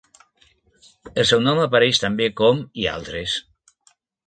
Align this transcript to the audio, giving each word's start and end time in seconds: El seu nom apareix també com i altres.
El 1.23 1.27
seu 1.33 1.43
nom 1.49 1.61
apareix 1.67 2.01
també 2.05 2.29
com 2.41 2.65
i 2.85 2.91
altres. 2.95 3.39